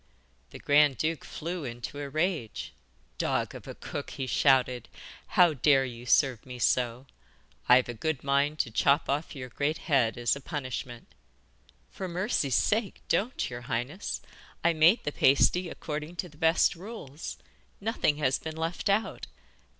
The 0.49 0.57
grand 0.57 0.97
duke 0.97 1.23
flew 1.23 1.63
into 1.63 1.99
a 1.99 2.09
rage. 2.09 2.73
'Dog 3.19 3.53
of 3.53 3.67
a 3.67 3.75
cook,' 3.75 4.09
he 4.09 4.25
shouted; 4.25 4.89
'how 5.27 5.53
dare 5.53 5.85
you 5.85 6.07
serve 6.07 6.43
me 6.43 6.57
so? 6.57 7.05
I've 7.69 7.87
a 7.87 7.93
good 7.93 8.23
mind 8.23 8.57
to 8.61 8.71
chop 8.71 9.07
off 9.07 9.35
your 9.35 9.49
great 9.49 9.77
head 9.77 10.17
as 10.17 10.35
a 10.35 10.41
punishment.' 10.41 11.13
'For 11.91 12.07
mercy's 12.07 12.55
sake, 12.55 13.03
don't, 13.09 13.47
your 13.47 13.61
highness! 13.61 14.21
I 14.63 14.73
made 14.73 15.03
the 15.03 15.11
pasty 15.11 15.69
according 15.69 16.15
to 16.15 16.29
the 16.29 16.35
best 16.37 16.73
rules; 16.75 17.37
nothing 17.79 18.17
has 18.17 18.39
been 18.39 18.57
left 18.57 18.89
out. 18.89 19.27